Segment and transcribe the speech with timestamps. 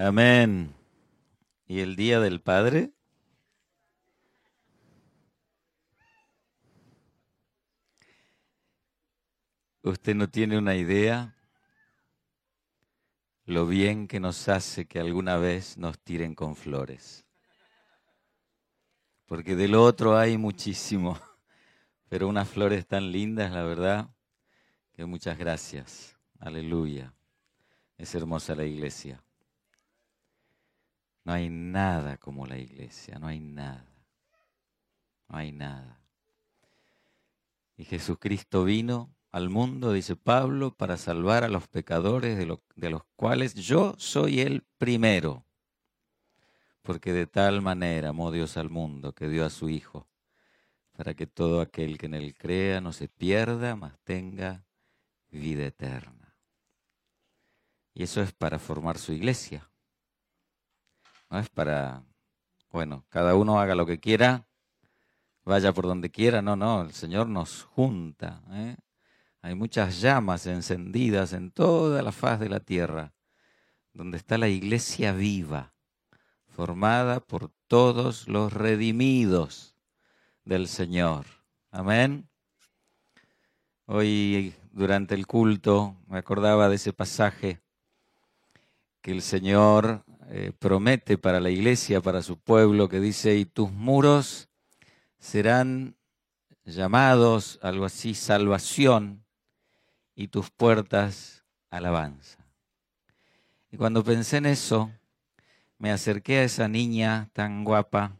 [0.00, 0.76] Amén.
[1.66, 2.92] ¿Y el Día del Padre?
[9.82, 11.34] Usted no tiene una idea
[13.44, 17.24] lo bien que nos hace que alguna vez nos tiren con flores.
[19.26, 21.18] Porque del otro hay muchísimo,
[22.08, 24.10] pero unas flores tan lindas, la verdad,
[24.92, 26.16] que muchas gracias.
[26.38, 27.12] Aleluya.
[27.96, 29.20] Es hermosa la iglesia.
[31.28, 33.84] No hay nada como la iglesia, no hay nada.
[35.28, 36.00] No hay nada.
[37.76, 43.02] Y Jesucristo vino al mundo, dice Pablo, para salvar a los pecadores, de, de, los
[43.14, 45.44] cuales yo soy el primero.
[46.80, 50.08] Porque de tal manera amó Dios al mundo que dio a su Hijo,
[50.96, 54.64] para que todo aquel que en él crea no se pierda, mas tenga
[55.30, 56.38] vida eterna.
[57.92, 59.68] Y eso es para formar su iglesia.
[61.30, 62.02] No es para,
[62.70, 64.46] bueno, cada uno haga lo que quiera,
[65.44, 66.42] vaya por donde quiera.
[66.42, 68.42] No, no, el Señor nos junta.
[68.50, 68.76] ¿eh?
[69.42, 73.12] Hay muchas llamas encendidas en toda la faz de la tierra,
[73.92, 75.72] donde está la iglesia viva,
[76.46, 79.74] formada por todos los redimidos
[80.44, 81.26] del Señor.
[81.70, 82.28] Amén.
[83.84, 87.60] Hoy durante el culto me acordaba de ese pasaje
[89.00, 93.72] que el Señor eh, promete para la iglesia, para su pueblo, que dice, y tus
[93.72, 94.48] muros
[95.18, 95.96] serán
[96.64, 99.24] llamados, algo así, salvación,
[100.14, 102.44] y tus puertas, alabanza.
[103.70, 104.90] Y cuando pensé en eso,
[105.78, 108.16] me acerqué a esa niña tan guapa,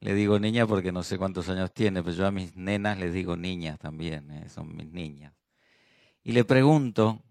[0.00, 3.12] le digo niña porque no sé cuántos años tiene, pero yo a mis nenas les
[3.12, 5.34] digo niñas también, eh, son mis niñas.
[6.22, 7.22] Y le pregunto,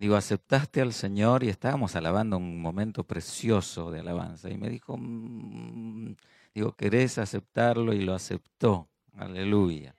[0.00, 4.48] Digo, aceptaste al Señor y estábamos alabando un momento precioso de alabanza.
[4.48, 6.16] Y me dijo, mm",
[6.54, 7.92] digo, ¿querés aceptarlo?
[7.92, 8.88] Y lo aceptó.
[9.14, 9.94] Aleluya.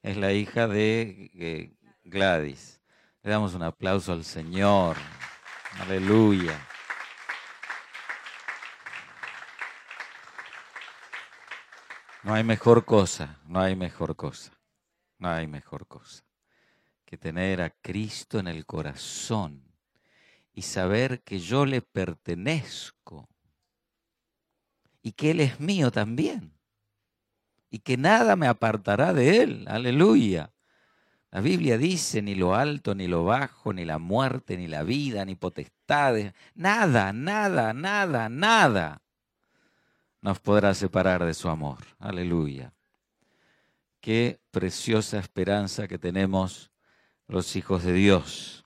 [0.00, 2.80] Es la hija de eh, Gladys.
[3.22, 4.96] Le damos un aplauso al Señor.
[5.80, 6.58] Aleluya.
[12.22, 14.52] No hay mejor cosa, no hay mejor cosa,
[15.18, 16.24] no hay mejor cosa
[17.12, 19.62] que tener a Cristo en el corazón
[20.54, 23.28] y saber que yo le pertenezco
[25.02, 26.54] y que Él es mío también
[27.68, 29.66] y que nada me apartará de Él.
[29.68, 30.54] Aleluya.
[31.30, 35.26] La Biblia dice ni lo alto, ni lo bajo, ni la muerte, ni la vida,
[35.26, 39.02] ni potestades, nada, nada, nada, nada
[40.22, 41.80] nos podrá separar de su amor.
[41.98, 42.72] Aleluya.
[44.00, 46.71] Qué preciosa esperanza que tenemos
[47.28, 48.64] los hijos de Dios.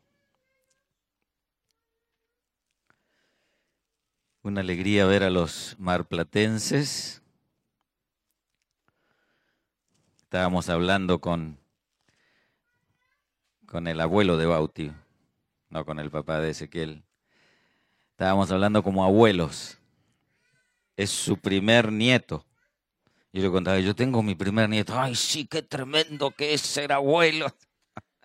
[4.42, 7.22] Una alegría ver a los marplatenses.
[10.22, 11.58] Estábamos hablando con,
[13.66, 14.92] con el abuelo de Bauti,
[15.70, 17.02] no con el papá de Ezequiel.
[18.12, 19.78] Estábamos hablando como abuelos.
[20.96, 22.44] Es su primer nieto.
[23.32, 24.98] Y yo le contaba, yo tengo mi primer nieto.
[24.98, 27.52] Ay, sí, qué tremendo que es ser abuelo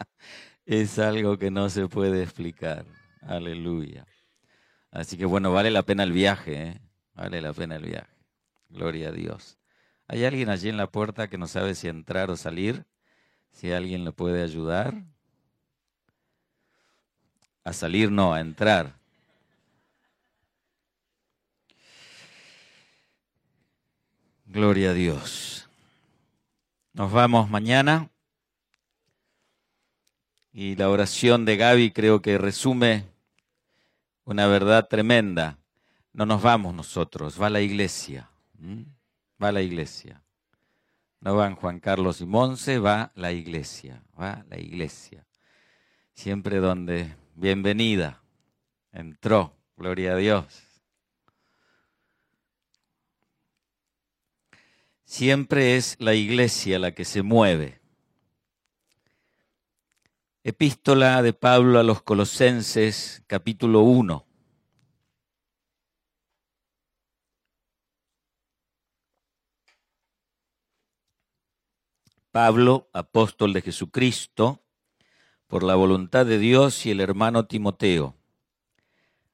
[0.65, 2.85] es algo que no se puede explicar.
[3.21, 4.05] Aleluya.
[4.91, 6.81] Así que bueno, vale la pena el viaje, ¿eh?
[7.13, 8.13] vale la pena el viaje.
[8.69, 9.57] Gloria a Dios.
[10.07, 12.85] ¿Hay alguien allí en la puerta que no sabe si entrar o salir?
[13.51, 14.93] Si alguien le puede ayudar.
[17.63, 18.99] A salir no, a entrar.
[24.45, 25.69] Gloria a Dios.
[26.93, 28.09] Nos vamos mañana.
[30.53, 33.05] Y la oración de Gaby creo que resume
[34.25, 35.57] una verdad tremenda.
[36.13, 38.29] No nos vamos nosotros, va la iglesia.
[39.41, 40.21] Va la iglesia.
[41.21, 44.03] No van Juan Carlos y Monse, va la iglesia.
[44.19, 45.25] Va la iglesia.
[46.13, 48.21] Siempre donde, bienvenida,
[48.91, 50.63] entró, gloria a Dios.
[55.05, 57.80] Siempre es la iglesia la que se mueve.
[60.43, 64.25] Epístola de Pablo a los Colosenses, capítulo 1.
[72.31, 74.63] Pablo, apóstol de Jesucristo,
[75.45, 78.15] por la voluntad de Dios y el hermano Timoteo,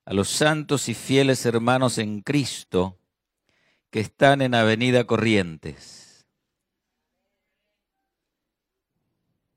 [0.03, 2.99] a los santos y fieles hermanos en Cristo
[3.91, 6.27] que están en Avenida Corrientes.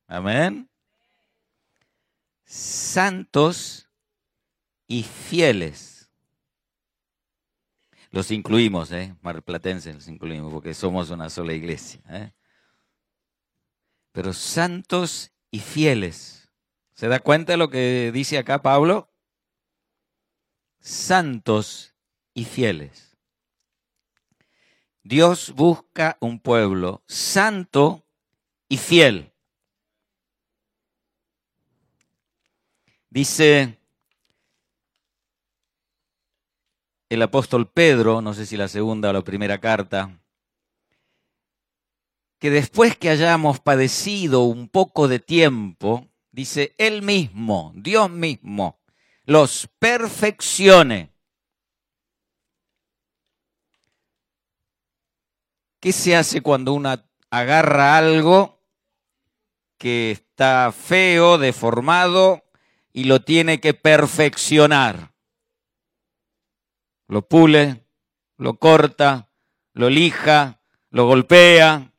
[0.06, 0.69] Amén
[2.50, 3.88] santos
[4.88, 6.10] y fieles
[8.10, 9.14] Los incluimos, ¿eh?
[9.22, 12.00] Marplatenses los incluimos porque somos una sola iglesia.
[12.08, 12.32] ¿eh?
[14.10, 16.50] Pero santos y fieles.
[16.94, 19.12] ¿Se da cuenta de lo que dice acá Pablo?
[20.80, 21.94] Santos
[22.34, 23.16] y fieles.
[25.04, 28.04] Dios busca un pueblo santo
[28.68, 29.29] y fiel.
[33.10, 33.76] Dice
[37.08, 40.16] el apóstol Pedro, no sé si la segunda o la primera carta,
[42.38, 48.80] que después que hayamos padecido un poco de tiempo, dice, Él mismo, Dios mismo,
[49.24, 51.12] los perfeccione.
[55.80, 56.94] ¿Qué se hace cuando uno
[57.30, 58.62] agarra algo
[59.78, 62.44] que está feo, deformado,
[62.92, 65.14] y lo tiene que perfeccionar?
[67.06, 67.86] Lo pule,
[68.36, 69.30] lo corta,
[69.72, 71.92] lo lija, lo golpea.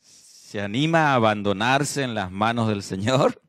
[0.00, 3.42] ¿Se anima a abandonarse en las manos del Señor?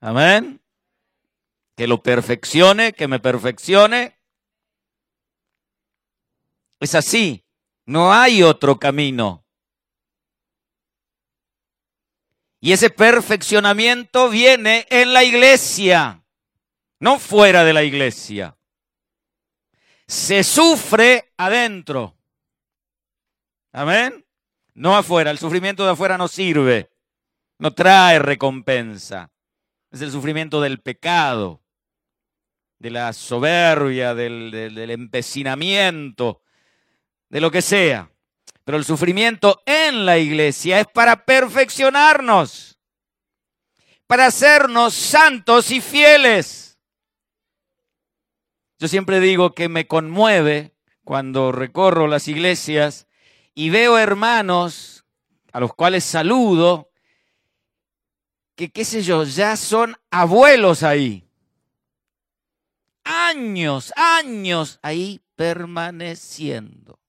[0.00, 0.60] Amén.
[1.76, 4.18] Que lo perfeccione, que me perfeccione.
[6.80, 7.47] Es así.
[7.88, 9.46] No hay otro camino.
[12.60, 16.22] Y ese perfeccionamiento viene en la iglesia,
[17.00, 18.58] no fuera de la iglesia.
[20.06, 22.18] Se sufre adentro.
[23.72, 24.22] Amén.
[24.74, 25.30] No afuera.
[25.30, 26.90] El sufrimiento de afuera no sirve.
[27.58, 29.32] No trae recompensa.
[29.90, 31.62] Es el sufrimiento del pecado,
[32.78, 36.42] de la soberbia, del, del empecinamiento,
[37.28, 38.10] de lo que sea.
[38.64, 42.78] Pero el sufrimiento en la iglesia es para perfeccionarnos,
[44.06, 46.78] para hacernos santos y fieles.
[48.78, 53.06] Yo siempre digo que me conmueve cuando recorro las iglesias
[53.54, 55.06] y veo hermanos
[55.52, 56.90] a los cuales saludo,
[58.54, 61.24] que qué sé yo, ya son abuelos ahí.
[63.04, 67.00] Años, años ahí permaneciendo.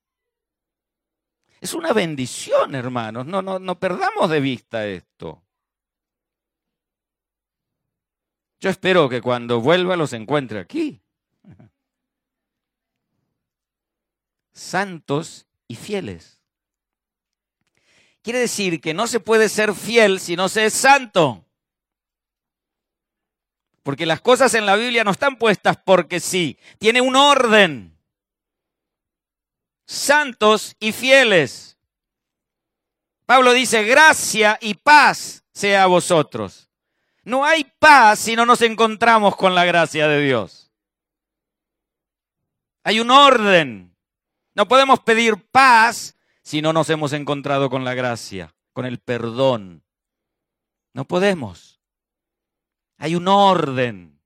[1.60, 3.26] Es una bendición, hermanos.
[3.26, 5.42] No, no, no perdamos de vista esto.
[8.60, 11.00] Yo espero que cuando vuelva los encuentre aquí.
[14.52, 16.40] Santos y fieles.
[18.22, 21.46] Quiere decir que no se puede ser fiel si no se es santo.
[23.82, 26.58] Porque las cosas en la Biblia no están puestas porque sí.
[26.78, 27.96] Tiene un orden
[29.90, 31.76] santos y fieles.
[33.26, 36.70] Pablo dice, gracia y paz sea a vosotros.
[37.24, 40.70] No hay paz si no nos encontramos con la gracia de Dios.
[42.84, 43.96] Hay un orden.
[44.54, 49.82] No podemos pedir paz si no nos hemos encontrado con la gracia, con el perdón.
[50.92, 51.80] No podemos.
[52.96, 54.20] Hay un orden.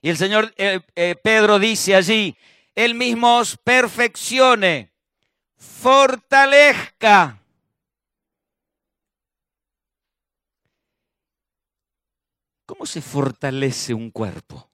[0.00, 2.36] Y el Señor eh, eh, Pedro dice allí,
[2.74, 4.92] él mismo os perfeccione,
[5.56, 7.40] fortalezca.
[12.66, 14.70] ¿Cómo se fortalece un cuerpo?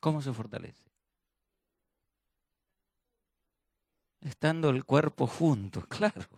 [0.00, 0.84] ¿Cómo se fortalece?
[4.20, 6.28] Estando el cuerpo junto, claro.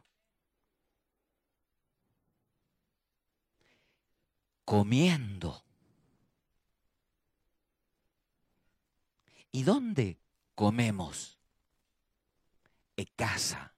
[4.65, 5.66] Comiendo.
[9.57, 10.21] ¿Y dónde
[10.55, 11.39] comemos?
[12.95, 13.73] En casa.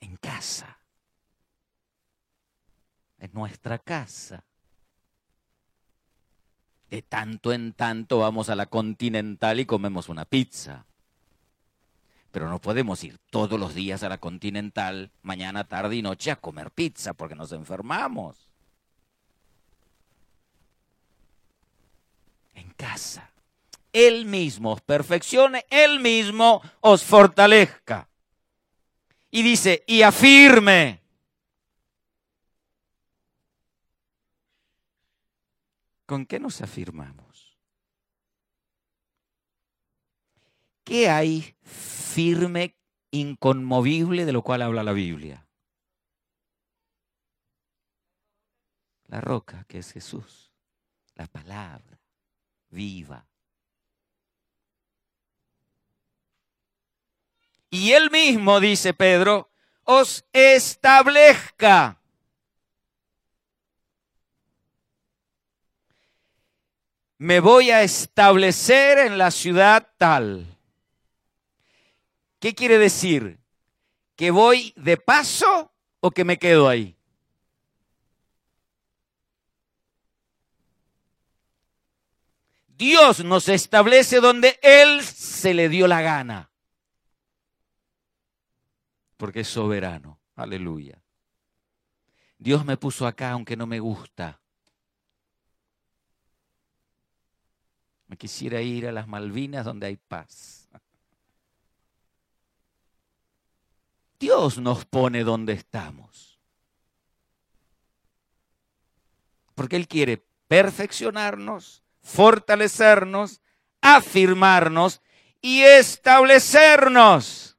[0.00, 0.78] En casa.
[3.18, 4.46] En nuestra casa.
[6.88, 10.86] De tanto en tanto vamos a la continental y comemos una pizza.
[12.30, 16.36] Pero no podemos ir todos los días a la continental, mañana, tarde y noche, a
[16.36, 18.51] comer pizza porque nos enfermamos.
[22.62, 23.30] En casa.
[23.92, 28.08] Él mismo os perfeccione, Él mismo os fortalezca.
[29.30, 31.02] Y dice, y afirme.
[36.06, 37.58] ¿Con qué nos afirmamos?
[40.84, 42.76] ¿Qué hay firme,
[43.10, 45.46] inconmovible de lo cual habla la Biblia?
[49.06, 50.50] La roca, que es Jesús,
[51.14, 52.01] la palabra
[52.72, 53.28] viva.
[57.72, 59.50] y él mismo, dice Pedro,
[59.84, 61.98] os establezca.
[67.16, 70.46] Me voy a establecer en la ciudad tal.
[72.40, 73.40] ¿Qué quiere decir?
[74.16, 76.94] ¿Que voy de paso o que me quedo ahí?
[82.82, 86.50] Dios nos establece donde Él se le dio la gana.
[89.16, 90.18] Porque es soberano.
[90.34, 91.00] Aleluya.
[92.38, 94.40] Dios me puso acá aunque no me gusta.
[98.08, 100.68] Me quisiera ir a las Malvinas donde hay paz.
[104.18, 106.40] Dios nos pone donde estamos.
[109.54, 113.40] Porque Él quiere perfeccionarnos, fortalecernos,
[113.80, 115.00] afirmarnos
[115.40, 117.56] y establecernos.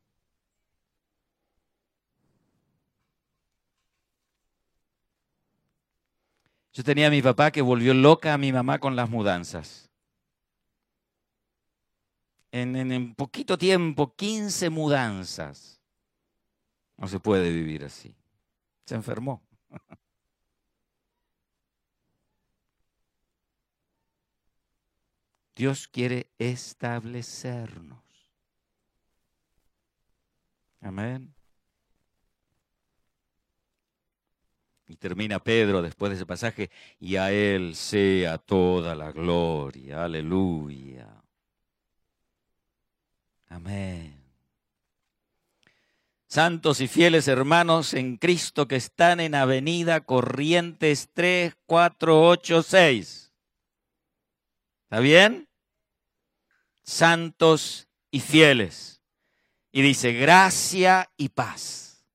[6.74, 9.92] Yo tenía a mi papá que volvió loca a mi mamá con las mudanzas.
[12.52, 15.82] En, en, poquito tiempo, 15 mudanzas.
[16.98, 18.16] No se puede vivir así.
[18.86, 19.44] Se enfermó.
[25.56, 28.04] Dios quiere establecernos.
[30.82, 31.34] Amén.
[34.88, 36.70] Y termina Pedro después de ese pasaje,
[37.00, 40.04] y a Él sea toda la gloria.
[40.04, 41.08] Aleluya.
[43.48, 44.22] Amén.
[46.28, 53.23] Santos y fieles hermanos en Cristo que están en Avenida Corrientes 3486.
[54.94, 55.50] ¿Está bien?
[56.84, 59.02] Santos y fieles.
[59.72, 62.06] Y dice, gracia y paz.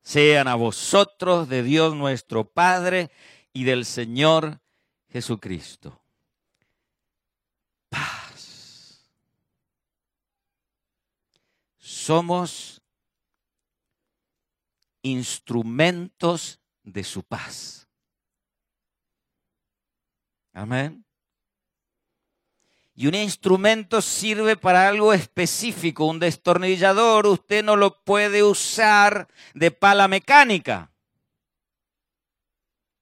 [0.00, 3.10] Sean a vosotros de Dios nuestro Padre
[3.52, 4.58] y del Señor
[5.10, 6.00] Jesucristo.
[7.90, 9.06] Paz.
[11.76, 12.80] Somos
[15.02, 17.86] instrumentos de su paz.
[20.54, 21.04] Amén.
[23.00, 26.04] Y un instrumento sirve para algo específico.
[26.06, 30.90] Un destornillador usted no lo puede usar de pala mecánica.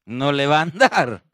[0.05, 1.25] No le va a andar.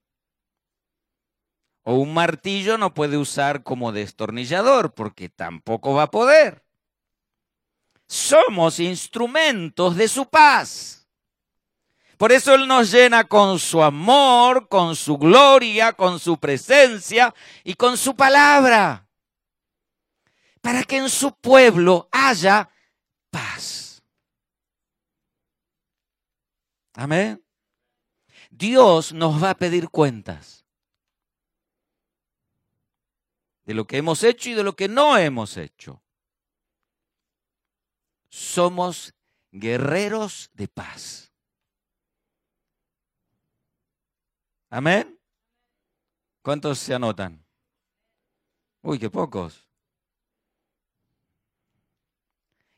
[1.83, 6.63] O un martillo no puede usar como destornillador porque tampoco va a poder.
[8.07, 11.02] Somos instrumentos de su paz.
[12.23, 17.75] Por eso Él nos llena con su amor, con su gloria, con su presencia y
[17.75, 19.09] con su palabra.
[20.61, 22.71] Para que en su pueblo haya
[23.29, 24.05] paz.
[26.93, 27.45] Amén.
[28.51, 30.65] Dios nos va a pedir cuentas
[33.65, 36.05] de lo que hemos hecho y de lo que no hemos hecho.
[38.29, 39.13] Somos
[39.51, 41.32] guerreros de paz.
[44.73, 45.21] Amén.
[46.41, 47.45] ¿Cuántos se anotan?
[48.81, 49.69] Uy, qué pocos.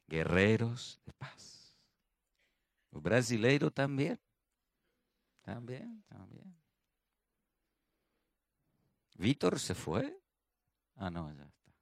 [0.08, 1.78] Guerreros de paz.
[2.90, 4.18] Los brasileiros también.
[5.42, 6.52] También, también.
[9.16, 10.20] ¿Víctor se fue?
[10.96, 11.72] Ah, no, ya está.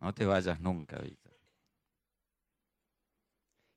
[0.00, 1.32] No te vayas nunca, Víctor.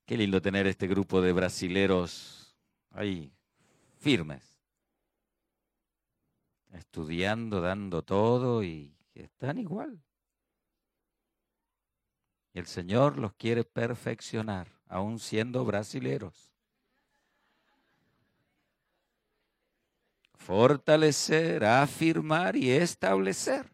[0.05, 2.53] Qué lindo tener este grupo de brasileros
[2.89, 3.31] ahí,
[3.97, 4.50] firmes
[6.74, 10.01] estudiando, dando todo y están igual.
[12.54, 16.51] Y el Señor los quiere perfeccionar, aún siendo brasileros.
[20.34, 23.72] Fortalecer, afirmar y establecer.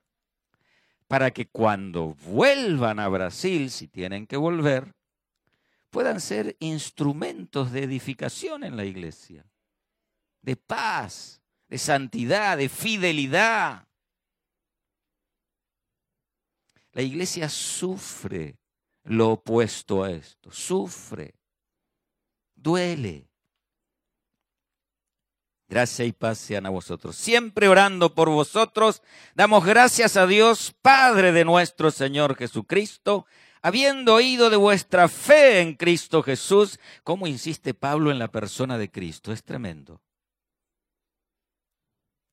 [1.08, 4.94] Para que cuando vuelvan a Brasil, si tienen que volver,
[5.90, 9.46] puedan ser instrumentos de edificación en la iglesia,
[10.42, 13.88] de paz, de santidad, de fidelidad.
[16.94, 18.58] La iglesia sufre
[19.04, 21.36] lo opuesto a esto, sufre,
[22.56, 23.30] duele.
[25.70, 27.16] Gracias y paz sean a vosotros.
[27.18, 29.02] Siempre orando por vosotros,
[29.36, 33.26] damos gracias a Dios, Padre de nuestro Señor Jesucristo,
[33.62, 38.90] habiendo oído de vuestra fe en Cristo Jesús, como insiste Pablo en la persona de
[38.90, 40.02] Cristo, es tremendo.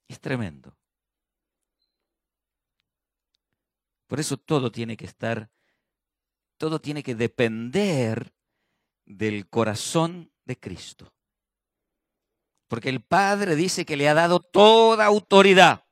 [0.09, 0.77] Es tremendo.
[4.07, 5.51] Por eso todo tiene que estar
[6.57, 8.33] todo tiene que depender
[9.05, 11.13] del corazón de Cristo.
[12.69, 15.85] Porque el Padre dice que le ha dado toda autoridad.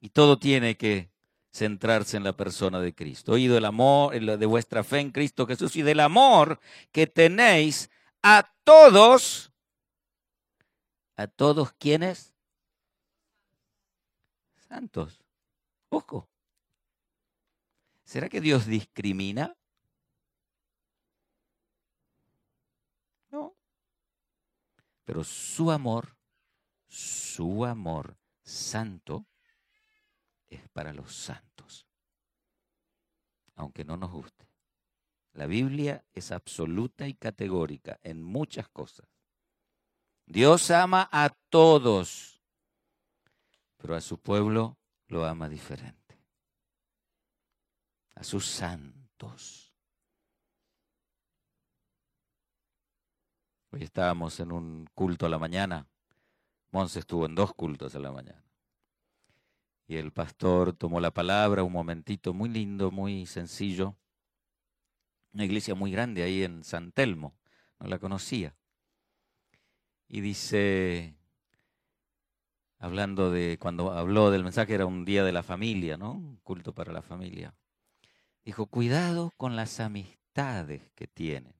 [0.00, 1.10] Y todo tiene que
[1.50, 3.32] centrarse en la persona de Cristo.
[3.32, 6.60] Oído el amor de vuestra fe en Cristo Jesús y del amor
[6.92, 7.90] que tenéis
[8.22, 9.52] a todos,
[11.16, 12.34] a todos quienes
[14.68, 15.22] santos.
[15.88, 16.28] Ojo.
[18.04, 19.56] ¿Será que Dios discrimina?
[23.30, 23.54] No.
[25.04, 26.16] Pero su amor,
[26.86, 29.26] su amor santo,
[30.48, 31.86] es para los santos.
[33.56, 34.48] Aunque no nos guste.
[35.32, 39.13] La Biblia es absoluta y categórica en muchas cosas.
[40.26, 42.40] Dios ama a todos,
[43.76, 44.76] pero a su pueblo
[45.08, 46.04] lo ama diferente
[48.14, 49.72] a sus santos.
[53.70, 55.88] Hoy estábamos en un culto a la mañana.
[56.70, 58.42] Monse estuvo en dos cultos a la mañana.
[59.86, 63.96] Y el pastor tomó la palabra, un momentito muy lindo, muy sencillo.
[65.32, 67.36] Una iglesia muy grande ahí en San Telmo,
[67.80, 68.56] no la conocía.
[70.08, 71.16] Y dice,
[72.78, 76.12] hablando de, cuando habló del mensaje, era un día de la familia, ¿no?
[76.12, 77.54] Un culto para la familia.
[78.44, 81.54] Dijo, cuidado con las amistades que tienen.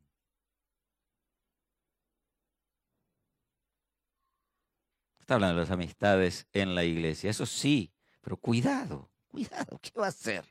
[5.18, 10.04] Está hablando de las amistades en la iglesia, eso sí, pero cuidado, cuidado, ¿qué va
[10.04, 10.44] a hacer?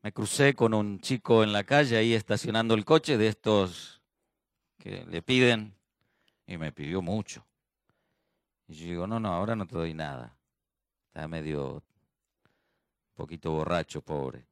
[0.00, 3.97] Me crucé con un chico en la calle ahí estacionando el coche de estos
[4.78, 5.74] que le piden
[6.46, 7.44] y me pidió mucho.
[8.68, 10.36] Y yo digo, no, no, ahora no te doy nada.
[11.08, 11.82] Está medio
[13.14, 14.46] poquito borracho, pobre.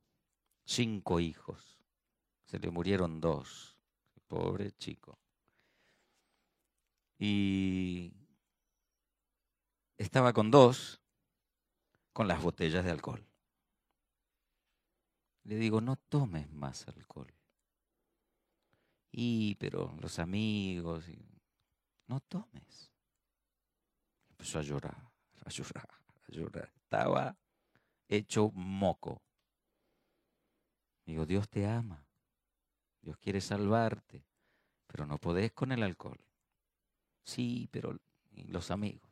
[0.65, 1.79] Cinco hijos.
[2.45, 3.77] Se le murieron dos.
[4.27, 5.19] Pobre chico.
[7.19, 8.13] Y
[9.97, 11.01] estaba con dos,
[12.13, 13.25] con las botellas de alcohol.
[15.45, 17.33] Le digo, no tomes más alcohol.
[19.11, 21.05] Y, pero los amigos,
[22.07, 22.93] no tomes.
[24.31, 25.11] Empezó a llorar,
[25.45, 25.89] a llorar,
[26.29, 26.73] a llorar.
[26.83, 27.37] Estaba
[28.09, 29.23] hecho moco.
[31.05, 32.05] Digo, Dios te ama,
[33.01, 34.25] Dios quiere salvarte,
[34.87, 36.19] pero no podés con el alcohol.
[37.23, 37.97] Sí, pero
[38.33, 39.09] los amigos,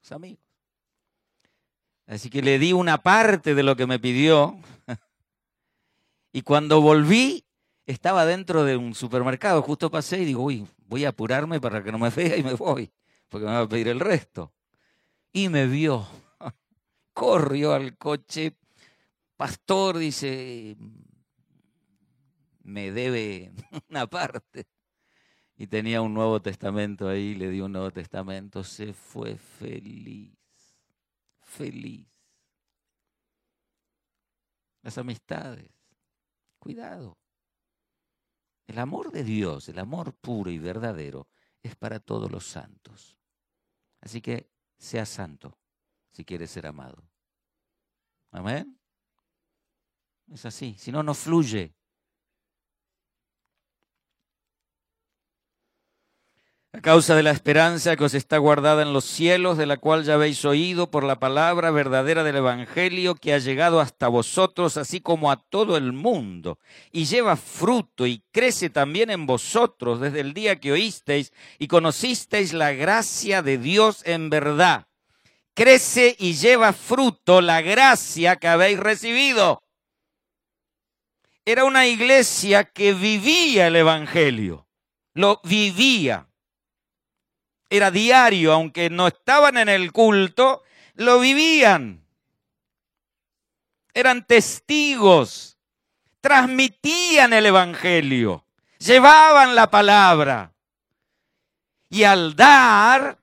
[0.00, 0.44] los amigos.
[2.06, 4.58] Así que le di una parte de lo que me pidió
[6.32, 7.45] y cuando volví
[7.86, 11.92] estaba dentro de un supermercado, justo pasé y digo, uy, voy a apurarme para que
[11.92, 12.92] no me vea y me voy,
[13.28, 14.52] porque me va a pedir el resto.
[15.32, 16.06] Y me vio
[17.12, 18.56] corrió al coche.
[19.36, 20.76] Pastor dice,
[22.62, 23.52] me debe
[23.90, 24.66] una parte.
[25.58, 30.36] Y tenía un Nuevo Testamento ahí, le dio un Nuevo Testamento, se fue feliz,
[31.40, 32.06] feliz.
[34.82, 35.70] Las amistades,
[36.58, 37.16] cuidado.
[38.66, 41.28] El amor de Dios, el amor puro y verdadero,
[41.62, 43.16] es para todos los santos.
[44.00, 45.58] Así que sea santo
[46.10, 47.02] si quiere ser amado.
[48.30, 48.78] Amén.
[50.28, 51.74] Es así, si no, no fluye.
[56.76, 60.04] A causa de la esperanza que os está guardada en los cielos, de la cual
[60.04, 65.00] ya habéis oído por la palabra verdadera del Evangelio que ha llegado hasta vosotros, así
[65.00, 66.58] como a todo el mundo,
[66.92, 72.52] y lleva fruto y crece también en vosotros desde el día que oísteis y conocisteis
[72.52, 74.86] la gracia de Dios en verdad
[75.54, 79.62] crece y lleva fruto la gracia que habéis recibido.
[81.46, 84.68] Era una iglesia que vivía el Evangelio,
[85.14, 86.28] lo vivía.
[87.68, 90.62] Era diario, aunque no estaban en el culto,
[90.94, 92.04] lo vivían.
[93.92, 95.58] Eran testigos,
[96.20, 98.46] transmitían el Evangelio,
[98.78, 100.52] llevaban la palabra.
[101.88, 103.18] Y al dar,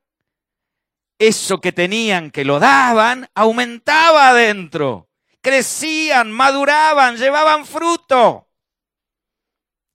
[1.20, 5.10] eso que tenían, que lo daban, aumentaba adentro.
[5.42, 8.50] Crecían, maduraban, llevaban fruto.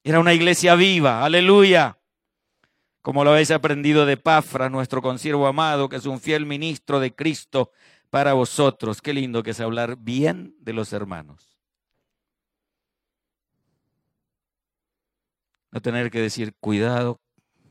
[0.04, 1.97] Era una iglesia viva, aleluya.
[3.08, 7.14] Como lo habéis aprendido de Pafra, nuestro consiervo amado, que es un fiel ministro de
[7.14, 7.72] Cristo
[8.10, 9.00] para vosotros.
[9.00, 11.58] Qué lindo que es hablar bien de los hermanos.
[15.70, 17.18] No tener que decir, cuidado,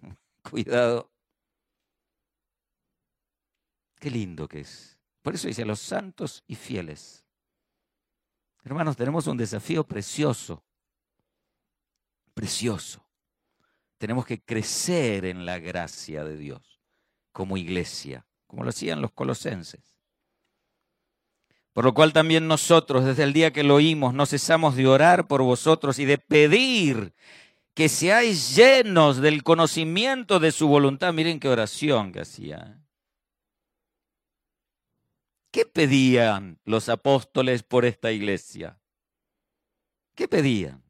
[0.42, 1.12] cuidado,
[4.00, 7.24] Qué lindo que es Por eso dice, los santos y fieles.
[8.64, 10.64] Hermanos, tenemos un desafío precioso,
[12.34, 13.07] precioso.
[13.98, 16.82] Tenemos que crecer en la gracia de Dios
[17.32, 19.98] como iglesia, como lo hacían los colosenses.
[21.74, 25.28] Por lo cual también nosotros, desde el día que lo oímos, no cesamos de orar
[25.28, 27.14] por vosotros y de pedir
[27.76, 31.14] que seáis llenos del conocimiento de su voluntad.
[31.14, 32.82] Miren qué oración que hacía.
[35.52, 38.80] ¿Qué pedían los apóstoles por esta iglesia?
[40.16, 40.87] ¿Qué pedían?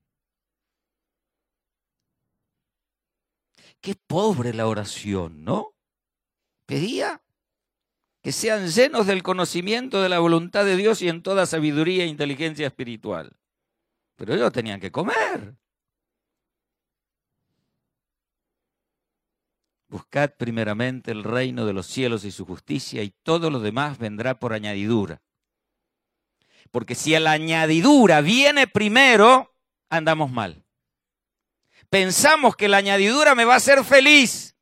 [3.81, 5.73] Qué pobre la oración, ¿no?
[6.65, 7.21] Pedía
[8.21, 12.07] que sean llenos del conocimiento de la voluntad de Dios y en toda sabiduría e
[12.07, 13.37] inteligencia espiritual.
[14.17, 15.55] Pero ellos tenían que comer.
[19.87, 24.37] Buscad primeramente el reino de los cielos y su justicia y todo lo demás vendrá
[24.37, 25.21] por añadidura.
[26.71, 29.55] Porque si la añadidura viene primero,
[29.89, 30.66] andamos mal.
[31.89, 34.55] Pensamos que la añadidura me va a hacer feliz.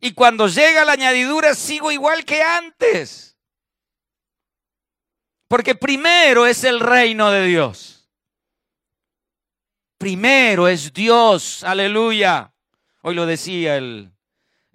[0.00, 3.36] Y cuando llega la añadidura sigo igual que antes.
[5.48, 8.08] Porque primero es el reino de Dios.
[9.98, 11.62] Primero es Dios.
[11.64, 12.52] Aleluya.
[13.02, 14.10] Hoy lo decía el,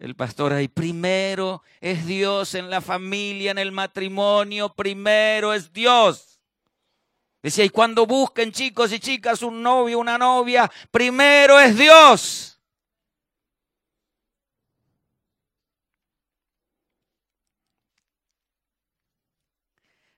[0.01, 6.30] el pastor ahí, primero es Dios en la familia, en el matrimonio, primero es Dios.
[7.41, 12.59] Decía, y cuando busquen chicos y chicas un novio, una novia, primero es Dios.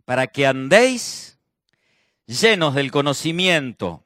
[0.04, 1.40] Para que andéis
[2.26, 4.04] llenos del conocimiento,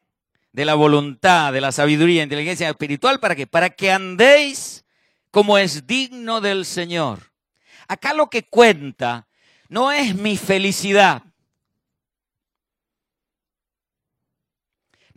[0.51, 3.47] de la voluntad, de la sabiduría, inteligencia espiritual, ¿para qué?
[3.47, 4.85] Para que andéis
[5.31, 7.31] como es digno del Señor.
[7.87, 9.27] Acá lo que cuenta
[9.69, 11.23] no es mi felicidad.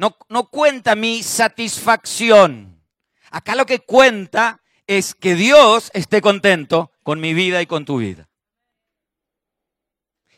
[0.01, 2.83] No, cuenta mi satisfacción.
[3.31, 7.99] Acá lo que cuenta es que Dios esté contento con mi vida y con tu
[7.99, 8.29] vida.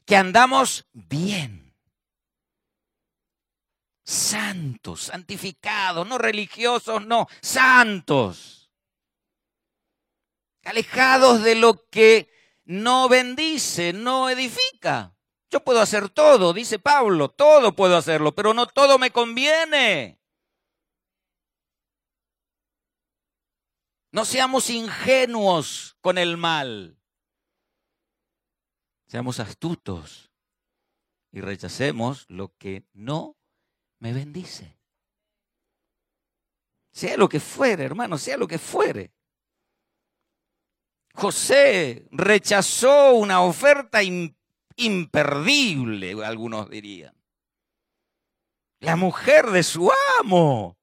[0.05, 1.75] Que andamos bien.
[4.05, 8.63] Santos, santificados, no religiosos, no, santos
[10.65, 12.31] alejados de lo que
[12.65, 15.12] no bendice, no edifica.
[15.53, 20.19] Yo puedo hacer todo, dice Pablo, todo puedo hacerlo, pero no todo me conviene.
[24.13, 26.99] No seamos ingenuos con el mal.
[29.07, 30.33] Seamos astutos
[31.33, 33.37] y rechacemos lo que no
[33.99, 34.79] me bendice.
[36.93, 39.13] Sea lo que fuere, hermano, sea lo que fuere.
[41.13, 44.03] José rechazó una oferta
[44.77, 47.15] imperdible, algunos dirían.
[48.81, 50.77] La mujer de su amo.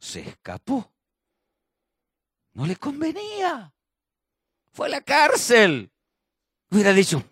[0.00, 0.92] Se escapó.
[2.54, 3.72] No le convenía.
[4.72, 5.92] Fue a la cárcel.
[6.70, 7.22] Hubiera dicho,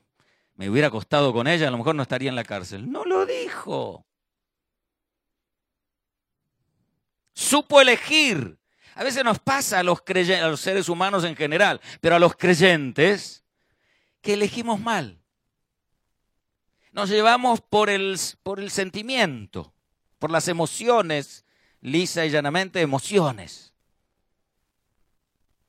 [0.54, 2.90] me hubiera acostado con ella, a lo mejor no estaría en la cárcel.
[2.90, 4.06] No lo dijo.
[7.32, 8.59] Supo elegir
[9.00, 12.36] a veces nos pasa a los, a los seres humanos en general, pero a los
[12.36, 13.42] creyentes
[14.20, 15.22] que elegimos mal.
[16.92, 19.72] Nos llevamos por el, por el sentimiento,
[20.18, 21.46] por las emociones,
[21.80, 23.72] lisa y llanamente emociones,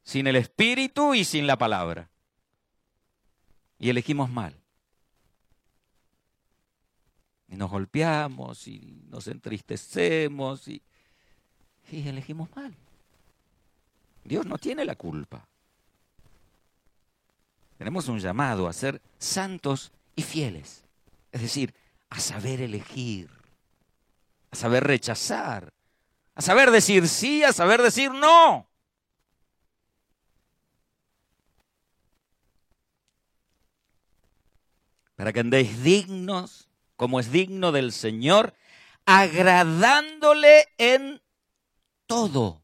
[0.04, 2.10] sin el espíritu y sin la palabra.
[3.80, 4.62] Y elegimos mal.
[7.48, 10.82] Y nos golpeamos y nos entristecemos y,
[11.90, 12.76] y elegimos mal.
[14.24, 15.48] Dios no tiene la culpa.
[17.78, 20.84] Tenemos un llamado a ser santos y fieles.
[21.32, 21.74] Es decir,
[22.10, 23.30] a saber elegir,
[24.52, 25.74] a saber rechazar,
[26.36, 28.68] a saber decir sí, a saber decir no.
[35.16, 38.54] Para que andéis dignos, como es digno del Señor,
[39.06, 41.22] agradándole en
[42.06, 42.61] todo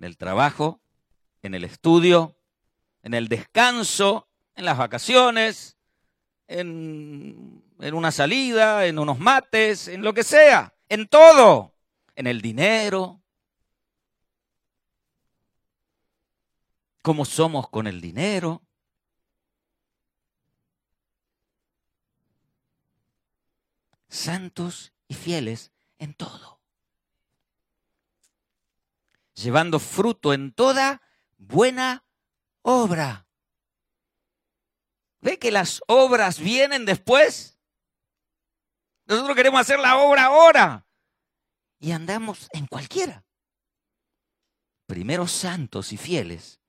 [0.00, 0.80] en el trabajo,
[1.42, 2.34] en el estudio,
[3.02, 5.76] en el descanso, en las vacaciones,
[6.48, 11.74] en, en, una salida, en unos mates, en lo que sea, en todo,
[12.16, 13.20] en el dinero.
[17.02, 18.62] ¿Cómo somos con el dinero?
[24.08, 26.59] Santos y fieles en todo
[29.42, 31.02] llevando fruto en toda
[31.38, 32.04] buena
[32.62, 33.26] obra.
[35.20, 37.58] ¿Ve que las obras vienen después?
[39.06, 40.86] Nosotros queremos hacer la obra ahora.
[41.78, 43.24] Y andamos en cualquiera.
[44.86, 46.60] Primero santos y fieles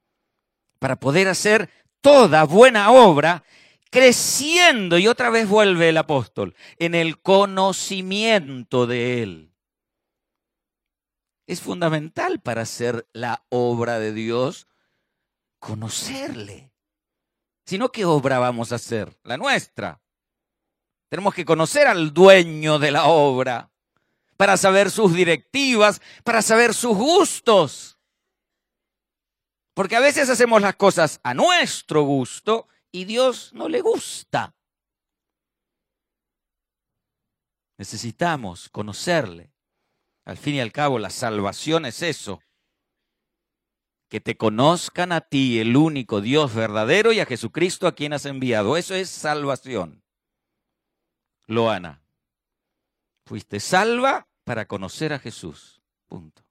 [0.82, 1.70] para poder hacer
[2.02, 3.44] toda buena obra,
[3.92, 9.51] creciendo, y otra vez vuelve el apóstol, en el conocimiento de Él.
[11.52, 14.68] Es fundamental para hacer la obra de Dios
[15.60, 16.72] conocerle.
[17.66, 19.20] Si no, ¿qué obra vamos a hacer?
[19.24, 20.02] La nuestra.
[21.10, 23.70] Tenemos que conocer al dueño de la obra
[24.38, 28.00] para saber sus directivas, para saber sus gustos.
[29.74, 34.56] Porque a veces hacemos las cosas a nuestro gusto y Dios no le gusta.
[37.78, 39.52] Necesitamos conocerle.
[40.26, 42.42] Al fin y al cabo, la salvación es eso.
[44.08, 48.26] Que te conozcan a ti, el único Dios verdadero, y a Jesucristo a quien has
[48.26, 48.78] enviado.
[48.78, 50.04] Eso es salvación.
[51.48, 52.02] Loana,
[53.26, 55.82] fuiste salva para conocer a Jesús.
[56.08, 56.44] Punto.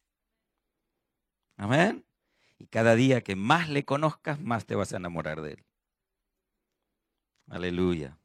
[1.57, 2.05] Amén.
[2.59, 5.65] Y cada día que más le conozcas, más te vas a enamorar de Él.
[7.49, 8.17] Aleluya.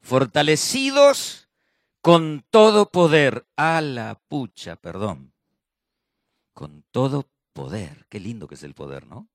[0.00, 1.49] Fortalecidos
[2.00, 3.46] con todo poder.
[3.56, 5.32] A la pucha, perdón.
[6.52, 8.06] Con todo poder.
[8.08, 9.28] Qué lindo que es el poder, ¿no?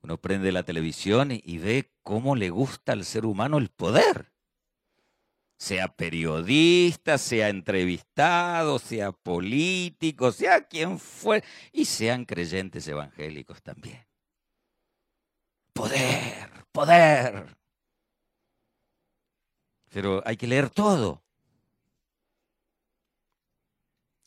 [0.00, 4.32] Uno prende la televisión y ve cómo le gusta al ser humano el poder
[5.58, 14.06] sea periodista, sea entrevistado, sea político, sea quien fue, y sean creyentes evangélicos también.
[15.72, 17.57] Poder, poder.
[19.90, 21.22] Pero hay que leer todo.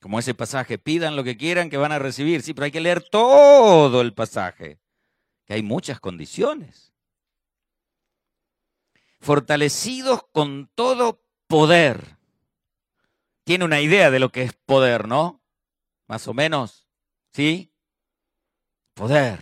[0.01, 2.41] Como ese pasaje, pidan lo que quieran que van a recibir.
[2.41, 4.79] Sí, pero hay que leer todo el pasaje,
[5.45, 6.91] que hay muchas condiciones
[9.21, 12.17] fortalecidos con todo poder.
[13.43, 15.41] Tiene una idea de lo que es poder, ¿no?
[16.07, 16.87] Más o menos,
[17.31, 17.71] ¿sí?
[18.93, 19.39] Poder.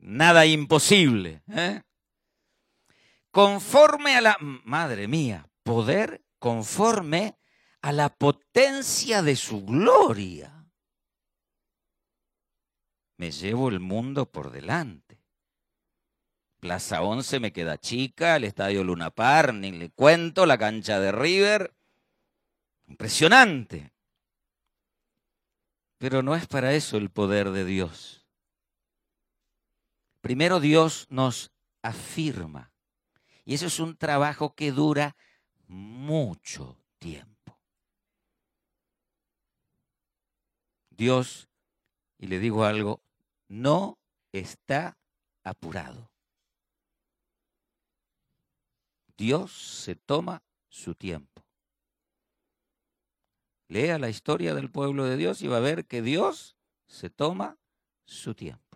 [0.00, 1.42] Nada imposible.
[1.48, 1.82] ¿eh?
[3.38, 4.36] Conforme a la...
[4.40, 7.38] Madre mía, poder conforme
[7.82, 10.66] a la potencia de su gloria.
[13.16, 15.22] Me llevo el mundo por delante.
[16.58, 21.12] Plaza 11 me queda chica, el estadio Luna Par, ni le cuento, la cancha de
[21.12, 21.72] River.
[22.88, 23.92] Impresionante.
[25.98, 28.26] Pero no es para eso el poder de Dios.
[30.22, 32.72] Primero Dios nos afirma.
[33.48, 35.16] Y eso es un trabajo que dura
[35.68, 37.58] mucho tiempo.
[40.90, 41.48] Dios,
[42.18, 43.00] y le digo algo,
[43.48, 43.98] no
[44.32, 44.98] está
[45.44, 46.10] apurado.
[49.16, 49.50] Dios
[49.82, 51.42] se toma su tiempo.
[53.68, 57.56] Lea la historia del pueblo de Dios y va a ver que Dios se toma
[58.04, 58.67] su tiempo.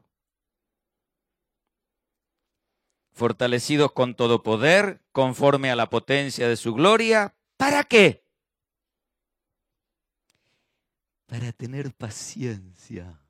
[3.12, 8.24] Fortalecidos con todo poder, conforme a la potencia de su gloria, ¿para qué?
[11.26, 13.22] Para tener paciencia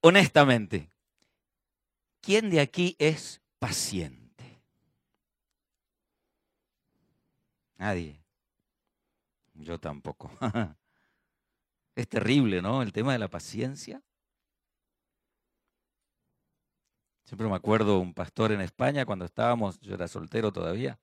[0.00, 0.90] honestamente,
[2.20, 4.62] ¿quién de aquí es paciente?
[7.76, 8.20] Nadie.
[9.54, 10.30] Yo tampoco.
[11.98, 12.80] Es terrible, ¿no?
[12.80, 14.00] El tema de la paciencia.
[17.24, 21.00] Siempre me acuerdo un pastor en España cuando estábamos, yo era soltero todavía,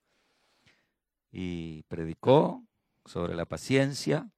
[1.33, 2.63] y predicó
[3.03, 4.31] sobre la paciencia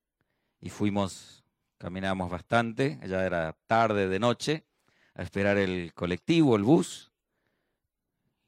[0.59, 1.45] y fuimos
[1.77, 4.65] caminamos bastante, ya era tarde de noche,
[5.13, 7.11] a esperar el colectivo, el bus.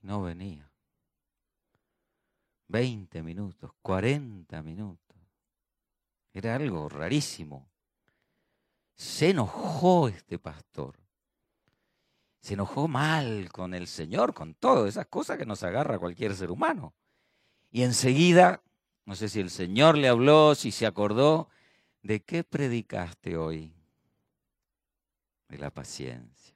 [0.02, 0.68] No venía.
[2.70, 5.16] 20 minutos, 40 minutos.
[6.34, 7.70] Era algo rarísimo.
[9.00, 11.00] Se enojó este pastor.
[12.42, 16.52] Se enojó mal con el Señor, con todo, esas cosas que nos agarra cualquier ser
[16.52, 16.94] humano.
[17.72, 18.62] Y enseguida,
[19.06, 21.50] no sé si el Señor le habló, si se acordó,
[22.02, 23.74] ¿De qué predicaste hoy?
[25.48, 26.56] De la paciencia.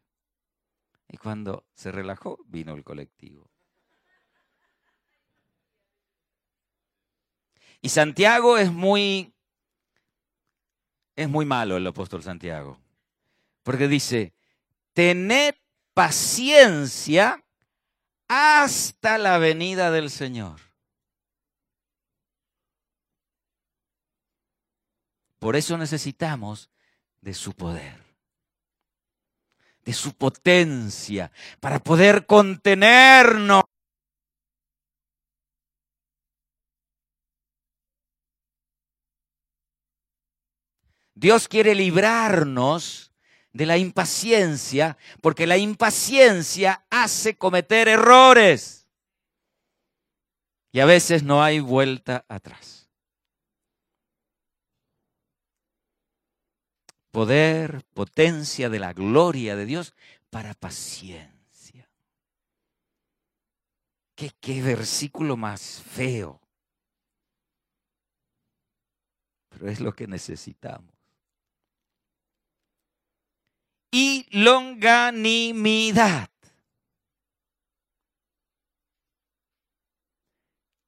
[1.10, 3.50] Y cuando se relajó, vino el colectivo.
[7.82, 9.33] Y Santiago es muy,
[11.16, 12.80] es muy malo el apóstol Santiago.
[13.64, 14.34] Porque dice,
[14.94, 15.56] tened
[15.94, 17.44] paciencia
[18.28, 20.60] hasta la venida del Señor.
[25.40, 26.70] Por eso necesitamos
[27.20, 28.02] de su poder,
[29.84, 33.64] de su potencia, para poder contenernos.
[41.24, 43.12] Dios quiere librarnos
[43.52, 48.88] de la impaciencia, porque la impaciencia hace cometer errores.
[50.72, 52.84] Y a veces no hay vuelta atrás.
[57.14, 59.94] poder, potencia de la gloria de Dios
[60.32, 61.88] para paciencia.
[64.16, 66.42] ¿Qué, qué versículo más feo?
[69.50, 70.93] Pero es lo que necesitamos.
[73.96, 76.28] Y longanimidad.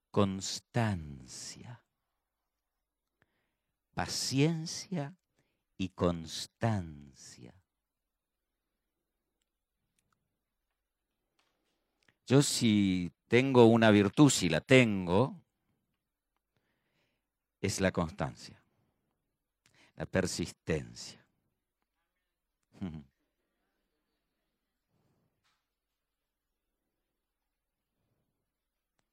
[0.10, 1.84] Constancia.
[3.94, 5.16] Paciencia
[5.78, 7.54] y constancia.
[12.26, 15.44] Yo si tengo una virtud, si la tengo,
[17.62, 18.64] es la constancia,
[19.96, 21.25] la persistencia.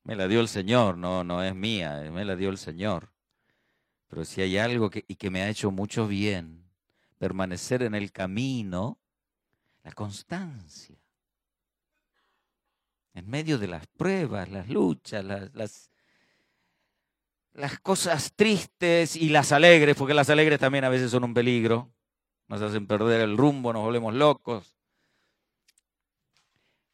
[0.04, 3.12] Me la dio el Señor, no, no es mía, me la dio el Señor.
[4.08, 6.68] Pero si hay algo que, y que me ha hecho mucho bien,
[7.18, 8.98] permanecer en el camino,
[9.84, 10.96] la constancia.
[13.14, 15.90] En medio de las pruebas, las luchas, las, las,
[17.52, 21.92] las cosas tristes y las alegres, porque las alegres también a veces son un peligro,
[22.48, 24.76] nos hacen perder el rumbo, nos volvemos locos.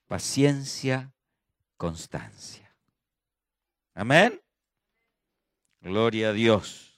[0.06, 1.12] Paciencia,
[1.76, 2.74] constancia.
[3.94, 4.40] Amén.
[5.80, 6.88] Gloria a Dios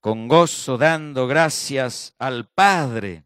[0.00, 3.24] con gozo dando gracias al Padre,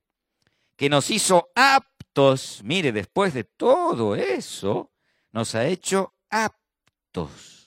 [0.77, 4.91] que nos hizo aptos, mire, después de todo eso,
[5.33, 7.64] nos ha hecho aptos.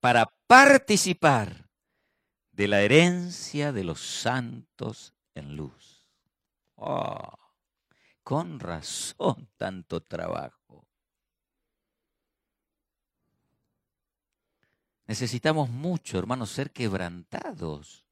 [0.00, 1.68] Para participar
[2.52, 6.08] de la herencia de los santos en luz.
[6.76, 7.38] Oh,
[8.22, 10.86] con razón tanto trabajo.
[15.06, 18.04] Necesitamos mucho, hermanos, ser quebrantados.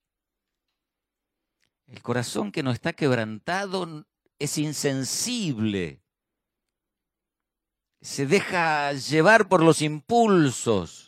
[1.86, 4.06] El corazón que no está quebrantado
[4.38, 6.02] es insensible.
[8.00, 11.05] Se deja llevar por los impulsos.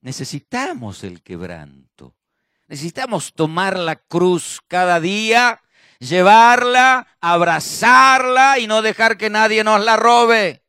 [0.00, 2.14] Necesitamos el quebranto.
[2.66, 5.62] Necesitamos tomar la cruz cada día,
[5.98, 10.62] llevarla, abrazarla y no dejar que nadie nos la robe.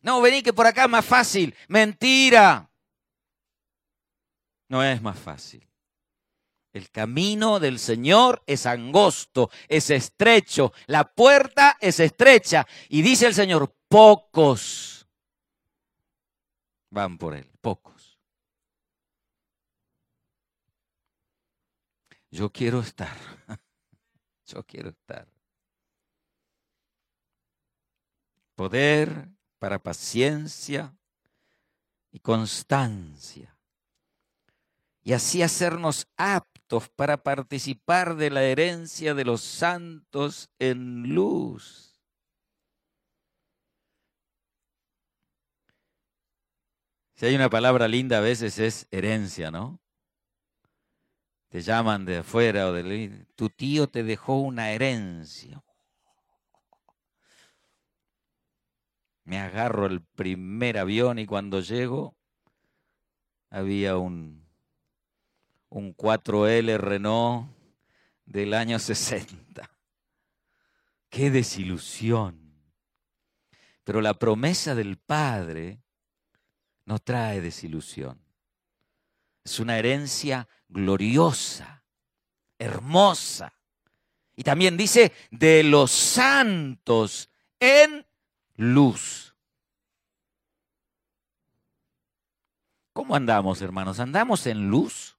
[0.00, 1.54] No, vení que por acá es más fácil.
[1.68, 2.70] Mentira.
[4.68, 5.68] No es más fácil.
[6.72, 12.66] El camino del Señor es angosto, es estrecho, la puerta es estrecha.
[12.88, 14.97] Y dice el Señor, pocos
[16.90, 18.18] van por él, pocos.
[22.30, 23.16] Yo quiero estar,
[24.46, 25.26] yo quiero estar.
[28.54, 30.94] Poder para paciencia
[32.10, 33.56] y constancia.
[35.02, 41.87] Y así hacernos aptos para participar de la herencia de los santos en luz.
[47.18, 49.80] Si hay una palabra linda a veces es herencia, ¿no?
[51.48, 53.26] Te llaman de afuera o de...
[53.34, 55.60] Tu tío te dejó una herencia.
[59.28, 62.16] me agarro el primer avión y cuando llego
[63.50, 64.48] había un,
[65.68, 67.50] un 4L Renault
[68.24, 69.70] del año 60.
[71.10, 72.54] Qué desilusión.
[73.84, 75.82] Pero la promesa del Padre
[76.88, 78.18] no trae desilusión.
[79.44, 81.84] Es una herencia gloriosa,
[82.58, 83.52] hermosa.
[84.34, 87.28] Y también dice de los santos
[87.60, 88.06] en
[88.56, 89.34] luz.
[92.94, 94.00] ¿Cómo andamos, hermanos?
[94.00, 95.18] ¿Andamos en luz?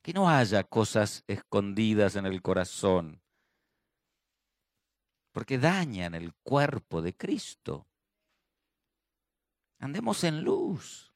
[0.00, 3.20] Que no haya cosas escondidas en el corazón,
[5.38, 7.86] porque dañan el cuerpo de Cristo.
[9.78, 11.14] Andemos en luz.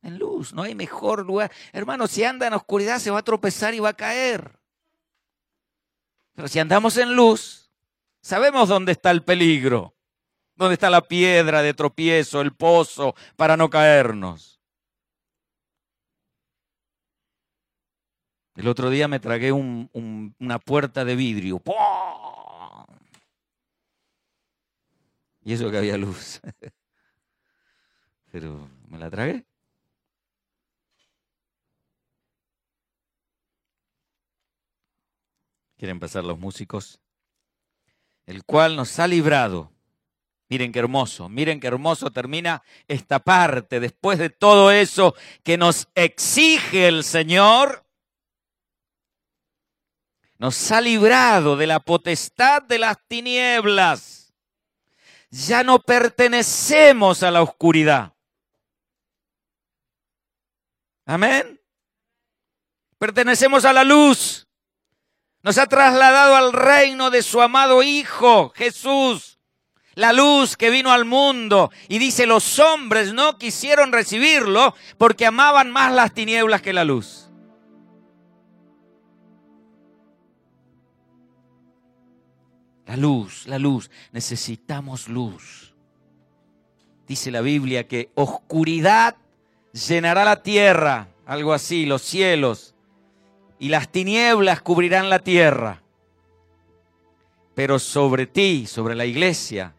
[0.00, 0.54] En luz.
[0.54, 1.52] No hay mejor lugar.
[1.74, 4.58] Hermano, si anda en oscuridad se va a tropezar y va a caer.
[6.34, 7.70] Pero si andamos en luz,
[8.22, 9.94] sabemos dónde está el peligro.
[10.54, 14.58] Dónde está la piedra de tropiezo, el pozo, para no caernos.
[18.54, 21.60] El otro día me tragué una puerta de vidrio.
[25.48, 26.42] Y eso que había luz.
[28.30, 29.46] Pero me la tragué.
[35.78, 37.00] Quieren pasar los músicos.
[38.26, 39.72] El cual nos ha librado.
[40.50, 45.88] Miren qué hermoso, miren qué hermoso termina esta parte después de todo eso que nos
[45.94, 47.86] exige el Señor.
[50.36, 54.17] Nos ha librado de la potestad de las tinieblas.
[55.30, 58.14] Ya no pertenecemos a la oscuridad.
[61.04, 61.60] Amén.
[62.98, 64.46] Pertenecemos a la luz.
[65.42, 69.38] Nos ha trasladado al reino de su amado Hijo, Jesús.
[69.94, 71.70] La luz que vino al mundo.
[71.88, 77.27] Y dice, los hombres no quisieron recibirlo porque amaban más las tinieblas que la luz.
[82.88, 83.90] La luz, la luz.
[84.12, 85.74] Necesitamos luz.
[87.06, 89.16] Dice la Biblia que oscuridad
[89.72, 92.74] llenará la tierra, algo así, los cielos,
[93.58, 95.82] y las tinieblas cubrirán la tierra.
[97.54, 99.74] Pero sobre ti, sobre la iglesia,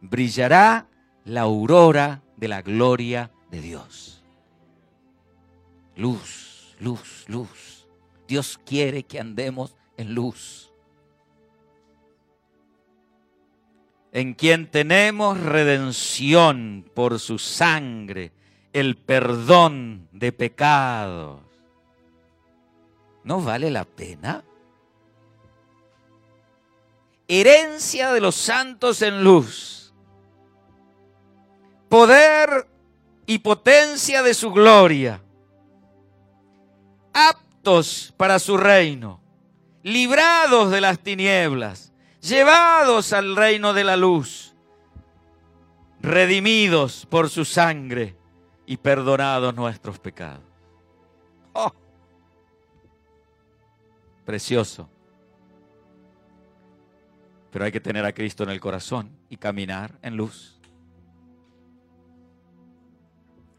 [0.00, 0.86] brillará
[1.24, 4.22] la aurora de la gloria de Dios.
[5.96, 7.88] Luz, luz, luz.
[8.28, 10.67] Dios quiere que andemos en luz.
[14.12, 18.32] En quien tenemos redención por su sangre
[18.72, 21.40] el perdón de pecados.
[23.24, 24.44] ¿No vale la pena?
[27.26, 29.92] Herencia de los santos en luz.
[31.88, 32.66] Poder
[33.26, 35.20] y potencia de su gloria.
[37.12, 39.20] Aptos para su reino.
[39.82, 41.87] Librados de las tinieblas.
[42.20, 44.54] Llevados al reino de la luz.
[46.00, 48.16] Redimidos por su sangre
[48.66, 50.44] y perdonados nuestros pecados.
[51.52, 51.72] Oh,
[54.24, 54.88] precioso.
[57.50, 60.58] Pero hay que tener a Cristo en el corazón y caminar en luz.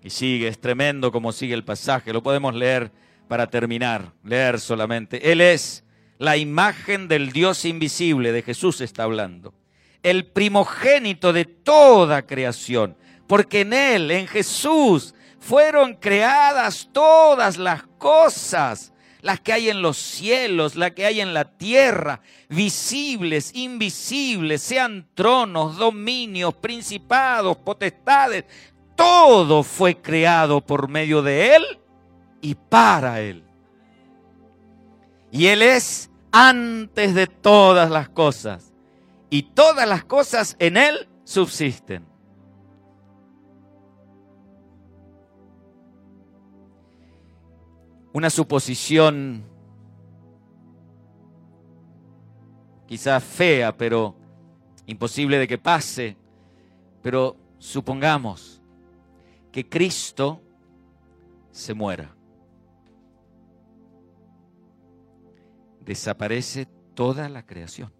[0.02, 2.14] Y sigue, es tremendo como sigue el pasaje.
[2.14, 2.92] Lo podemos leer
[3.28, 5.32] para terminar, leer solamente.
[5.32, 5.84] Él es
[6.20, 9.56] la imagen del Dios invisible, de Jesús está hablando.
[10.04, 12.96] El primogénito de toda creación
[13.30, 18.92] porque en Él, en Jesús, fueron creadas todas las cosas,
[19.22, 25.08] las que hay en los cielos, las que hay en la tierra, visibles, invisibles, sean
[25.14, 28.46] tronos, dominios, principados, potestades,
[28.96, 31.64] todo fue creado por medio de Él
[32.42, 33.44] y para Él.
[35.32, 38.74] Y Él es antes de todas las cosas,
[39.30, 42.10] y todas las cosas en Él subsisten.
[48.14, 49.44] una suposición
[52.88, 54.16] quizás fea, pero
[54.88, 56.18] imposible de que pase.
[57.02, 58.62] Pero supongamos
[59.52, 60.42] que Cristo
[61.52, 62.16] se muera.
[65.90, 67.92] Desaparece toda la creación.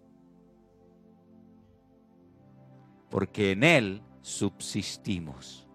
[3.10, 5.66] Porque en Él subsistimos.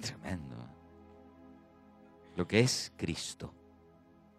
[0.00, 0.56] tremendo
[2.34, 3.54] lo que es Cristo.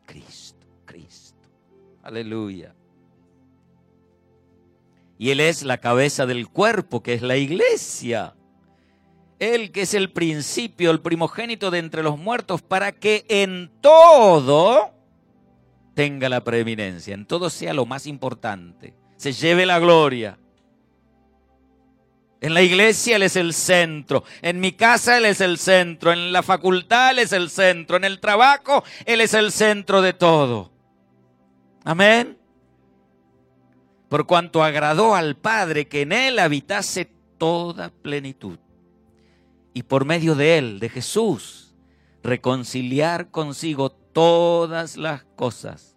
[0.06, 1.48] Cristo, Cristo.
[2.04, 2.76] Aleluya.
[5.18, 8.36] Y Él es la cabeza del cuerpo, que es la iglesia.
[9.40, 14.92] Él que es el principio, el primogénito de entre los muertos, para que en todo
[15.96, 20.38] tenga la preeminencia, en todo sea lo más importante, se lleve la gloria.
[22.42, 24.24] En la iglesia Él es el centro.
[24.42, 26.14] En mi casa Él es el centro.
[26.14, 27.98] En la facultad Él es el centro.
[27.98, 30.72] En el trabajo Él es el centro de todo.
[31.84, 32.38] Amén.
[34.08, 38.58] Por cuanto agradó al Padre que en Él habitase toda plenitud.
[39.74, 41.76] Y por medio de Él, de Jesús,
[42.24, 45.96] reconciliar consigo todas las cosas.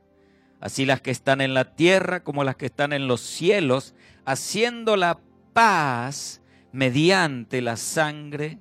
[0.60, 3.94] Así las que están en la tierra como las que están en los cielos,
[4.24, 5.18] haciendo la
[5.52, 8.60] paz mediante la sangre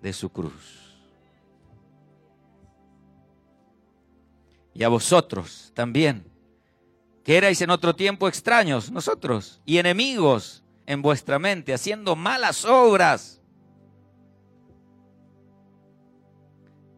[0.00, 0.82] de su cruz.
[4.74, 6.26] Y a vosotros también,
[7.22, 13.41] que erais en otro tiempo extraños, nosotros, y enemigos en vuestra mente, haciendo malas obras.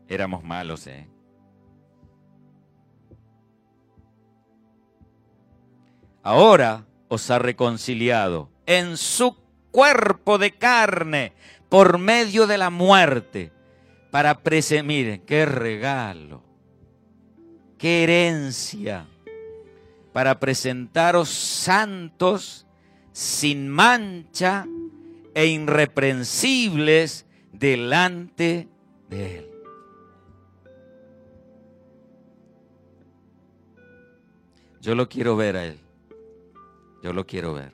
[0.09, 1.09] Éramos malos, ¿eh?
[6.23, 9.37] Ahora os ha reconciliado en su
[9.71, 11.33] cuerpo de carne
[11.69, 13.53] por medio de la muerte
[14.11, 16.43] para presumir, qué regalo,
[17.77, 19.07] qué herencia,
[20.13, 22.67] para presentaros santos,
[23.13, 24.67] sin mancha
[25.35, 28.69] e irreprensibles delante
[29.09, 29.54] de Él.
[34.85, 35.81] Yo lo quiero ver a Él.
[37.03, 37.73] Yo lo quiero ver.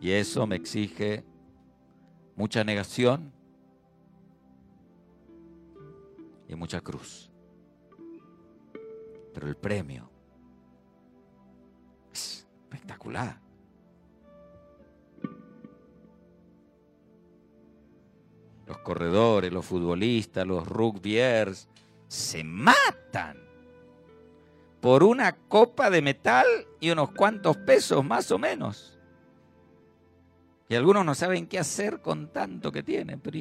[0.00, 1.24] Y eso me exige
[2.34, 3.32] mucha negación
[6.48, 7.30] y mucha cruz.
[9.32, 10.10] Pero el premio
[12.12, 13.43] es espectacular.
[18.66, 21.68] Los corredores, los futbolistas, los rugbyers
[22.08, 23.38] se matan
[24.80, 26.46] por una copa de metal
[26.80, 28.98] y unos cuantos pesos más o menos.
[30.68, 33.38] Y algunos no saben qué hacer con tanto que tienen, pero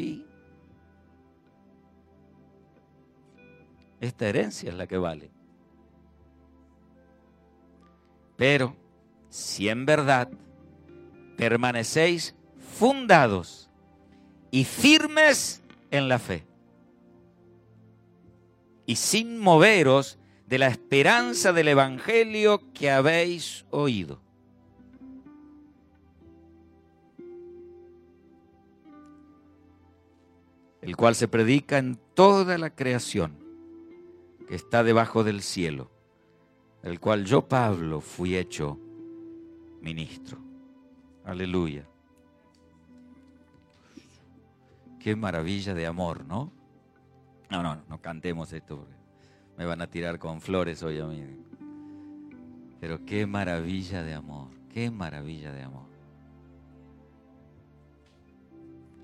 [3.99, 5.31] esta herencia es la que vale.
[8.35, 8.75] Pero
[9.29, 10.29] si en verdad
[11.37, 12.35] permanecéis
[12.77, 13.69] fundados
[14.53, 16.45] y firmes en la fe,
[18.85, 24.21] y sin moveros de la esperanza del Evangelio que habéis oído.
[30.81, 33.37] el cual se predica en toda la creación
[34.49, 35.89] que está debajo del cielo,
[36.83, 38.77] el cual yo, Pablo, fui hecho
[39.81, 40.37] ministro.
[41.23, 41.87] Aleluya.
[45.03, 46.49] Qué maravilla de amor, ¿no?
[47.49, 48.87] No, no, no cantemos esto,
[49.57, 51.21] me van a tirar con flores hoy a mí.
[52.79, 55.89] Pero qué maravilla de amor, qué maravilla de amor.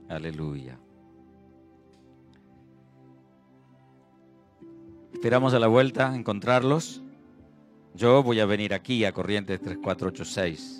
[0.07, 0.79] Aleluya.
[5.11, 7.03] Esperamos a la vuelta encontrarlos.
[7.93, 10.78] Yo voy a venir aquí a Corrientes 3486.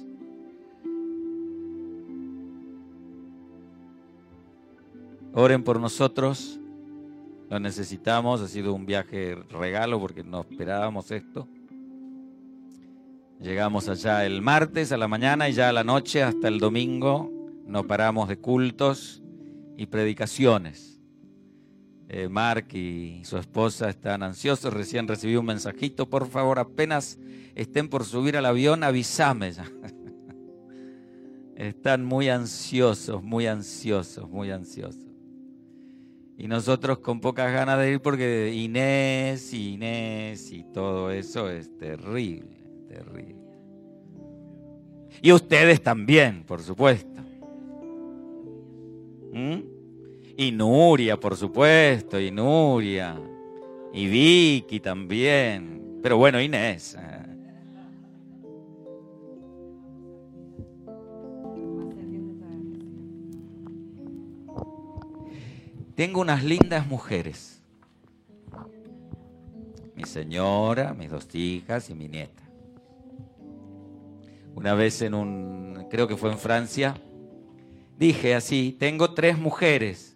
[5.34, 6.59] Oren por nosotros
[7.49, 11.47] lo necesitamos, ha sido un viaje regalo porque no esperábamos esto.
[13.39, 17.32] Llegamos allá el martes a la mañana y ya a la noche hasta el domingo
[17.65, 19.23] no paramos de cultos
[19.77, 20.99] y predicaciones.
[22.07, 27.17] Eh, Mark y su esposa están ansiosos, recién recibí un mensajito, por favor, apenas
[27.55, 29.65] estén por subir al avión, avísame ya.
[31.55, 35.09] están muy ansiosos, muy ansiosos, muy ansiosos.
[36.39, 42.55] Y nosotros con pocas ganas de ir porque Inés, Inés y todo eso es terrible,
[42.87, 43.35] terrible.
[45.21, 47.21] Y ustedes también, por supuesto.
[49.33, 49.59] ¿Mm?
[50.37, 53.19] Y Nuria, por supuesto, y Nuria.
[53.93, 55.99] Y Vicky también.
[56.01, 56.97] Pero bueno, Inés.
[65.99, 67.61] Tengo unas lindas mujeres.
[69.95, 72.41] Mi señora, mis dos hijas y mi nieta.
[74.55, 76.95] Una vez en un, creo que fue en Francia,
[77.97, 80.15] dije así, tengo tres mujeres.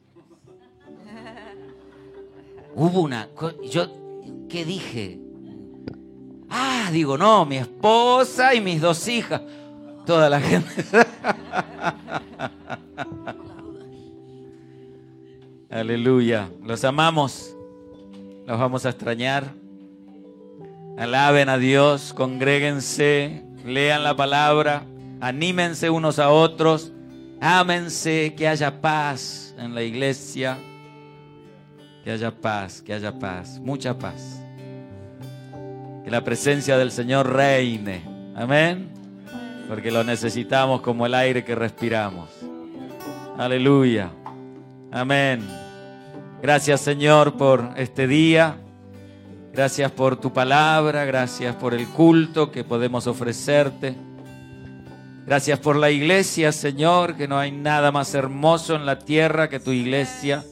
[2.75, 3.27] Hubo una,
[3.69, 3.87] yo,
[4.47, 5.19] ¿qué dije?
[6.49, 9.41] Ah, digo, no, mi esposa y mis dos hijas.
[10.05, 10.81] Toda la gente.
[15.73, 16.49] Aleluya.
[16.63, 17.55] Los amamos.
[18.45, 19.55] Los vamos a extrañar.
[20.99, 24.83] Alaben a Dios, congréguense, lean la palabra,
[25.19, 26.93] anímense unos a otros,
[27.41, 30.59] ámense, que haya paz en la iglesia,
[32.03, 34.43] que haya paz, que haya paz, mucha paz.
[36.03, 38.03] Que la presencia del Señor reine.
[38.35, 38.89] Amén.
[39.67, 42.29] Porque lo necesitamos como el aire que respiramos.
[43.39, 44.11] Aleluya.
[44.91, 45.62] Amén.
[46.43, 48.57] Gracias Señor por este día.
[49.53, 53.95] Gracias por tu palabra, gracias por el culto que podemos ofrecerte.
[55.25, 59.61] Gracias por la iglesia, Señor, que no hay nada más hermoso en la tierra que
[59.61, 60.43] tu iglesia.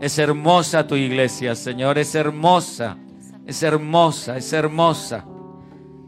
[0.00, 2.96] Es hermosa tu iglesia, Señor, es hermosa,
[3.44, 5.24] es hermosa, es hermosa.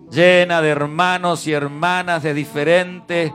[0.08, 3.34] Llena de hermanos y hermanas de diferente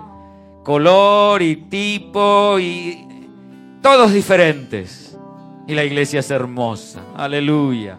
[0.64, 3.28] color y tipo y
[3.82, 5.19] todos diferentes.
[5.70, 7.00] Y la iglesia es hermosa.
[7.16, 7.96] Aleluya.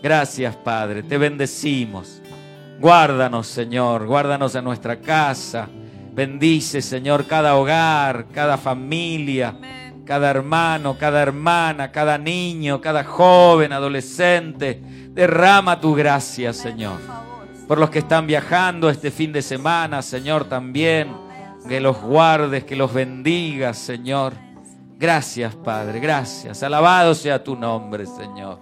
[0.00, 1.02] Gracias, Padre.
[1.02, 2.22] Te bendecimos.
[2.78, 4.06] Guárdanos, Señor.
[4.06, 5.68] Guárdanos en nuestra casa.
[6.12, 9.52] Bendice, Señor, cada hogar, cada familia,
[10.04, 14.80] cada hermano, cada hermana, cada niño, cada joven, adolescente.
[15.08, 17.00] Derrama tu gracia, Señor.
[17.66, 21.08] Por los que están viajando este fin de semana, Señor, también.
[21.68, 24.49] Que los guardes, que los bendigas, Señor.
[25.00, 26.62] Gracias, Padre, gracias.
[26.62, 28.58] Alabado sea tu nombre, Señor.